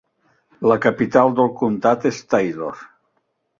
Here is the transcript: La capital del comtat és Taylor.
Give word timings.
La 0.71 0.77
capital 0.85 1.35
del 1.41 1.53
comtat 1.61 2.09
és 2.13 2.25
Taylor. 2.35 2.83